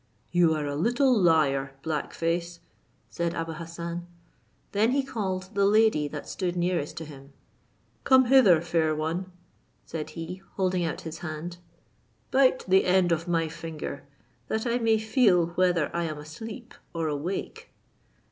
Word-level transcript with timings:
"You 0.31 0.55
are 0.55 0.65
a 0.65 0.75
little 0.75 1.13
liar, 1.15 1.73
black 1.83 2.11
face," 2.11 2.59
said 3.07 3.35
Abou 3.35 3.51
Hassan. 3.51 4.07
Then 4.71 4.93
he 4.93 5.03
called 5.03 5.53
the 5.53 5.67
lady 5.67 6.07
that 6.07 6.27
stood 6.27 6.55
nearest 6.55 6.97
to 6.97 7.05
him; 7.05 7.33
"Come 8.03 8.25
hither, 8.25 8.59
fair 8.61 8.95
one," 8.95 9.31
said 9.85 10.09
he, 10.17 10.41
holding 10.55 10.83
out 10.83 11.01
his 11.01 11.19
hand, 11.19 11.57
"bite 12.31 12.65
the 12.67 12.85
end 12.85 13.11
of 13.11 13.27
my 13.27 13.47
finger, 13.47 14.03
that 14.47 14.65
I 14.65 14.79
may 14.79 14.97
feel 14.97 15.49
whether 15.49 15.95
I 15.95 16.05
am 16.05 16.17
asleep 16.17 16.73
or 16.95 17.07
awake." 17.07 17.69